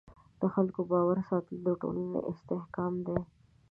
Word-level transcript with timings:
د 0.41 0.43
خلکو 0.53 0.79
باور 0.91 1.17
ساتل 1.29 1.57
د 1.65 1.67
ټولنې 1.81 2.19
استحکام 2.31 2.93
دی. 3.07 3.19